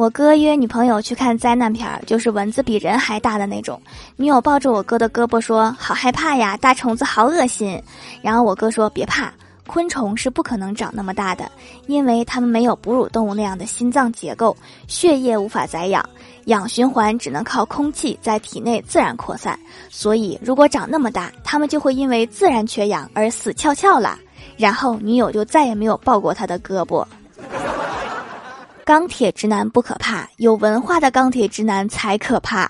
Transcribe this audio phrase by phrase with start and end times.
[0.00, 3.78] 我哥约女朋友去看灾难片儿，就是蚊子比人还大的那种。
[4.16, 7.78] 女友抱着我哥的胳膊说：“好害怕呀，大虫子好恶心。”
[8.22, 9.30] 然后我哥说：“别怕，
[9.66, 11.52] 昆虫是不可能长那么大的，
[11.86, 14.56] 因为它们没有哺乳动物那样的心脏结构，
[14.88, 16.02] 血液无法载氧，
[16.46, 19.60] 氧循环只能靠空气在体内自然扩散。
[19.90, 24.18] 所以如果长那么大，它们就会因为自然缺氧而死翘翘了。”
[24.56, 27.04] 然后女友就再也没有抱过他的胳膊。
[28.90, 32.68] 钢铁直男不可怕，有文化的钢铁直男才可怕。